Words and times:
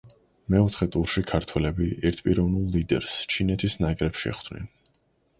მეოთხე 0.53 0.85
ტურში 0.93 1.21
ქართველები 1.31 1.89
ერთპიროვნულ 2.09 2.63
ლიდერს, 2.75 3.17
ჩინეთის 3.35 3.75
ნაკრებს 3.85 4.23
შეხვდნენ. 4.23 4.65